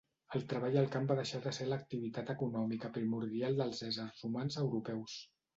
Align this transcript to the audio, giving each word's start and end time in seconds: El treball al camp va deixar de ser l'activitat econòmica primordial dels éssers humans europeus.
El 0.37 0.45
treball 0.53 0.77
al 0.81 0.87
camp 0.95 1.09
va 1.11 1.17
deixar 1.19 1.41
de 1.43 1.53
ser 1.57 1.67
l'activitat 1.67 2.33
econòmica 2.35 2.93
primordial 2.97 3.63
dels 3.63 3.85
éssers 3.91 4.27
humans 4.31 4.63
europeus. 4.65 5.25